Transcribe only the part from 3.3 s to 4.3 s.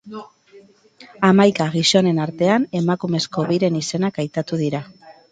biren izenak